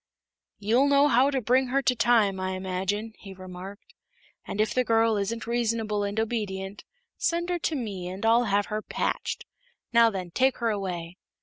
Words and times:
"You'll 0.57 0.87
know 0.87 1.07
how 1.09 1.29
to 1.29 1.39
bring 1.41 1.67
her 1.67 1.83
to 1.83 1.95
time, 1.95 2.39
I 2.39 2.53
imagine," 2.53 3.13
he 3.19 3.35
remarked, 3.35 3.93
"and 4.47 4.59
if 4.59 4.73
the 4.73 4.83
girl 4.83 5.15
isn't 5.15 5.45
reasonable 5.45 6.03
and 6.03 6.19
obedient, 6.19 6.83
send 7.19 7.49
her 7.51 7.59
to 7.59 7.75
me 7.75 8.07
and 8.07 8.25
I'll 8.25 8.45
have 8.45 8.65
her 8.65 8.81
patched. 8.81 9.45
Now, 9.93 10.09
then, 10.09 10.31
take 10.31 10.57
her 10.57 10.71
away." 10.71 11.17